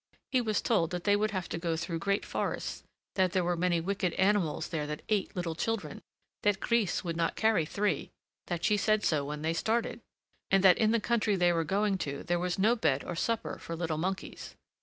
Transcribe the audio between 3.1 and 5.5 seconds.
that there were many wicked animals there that ate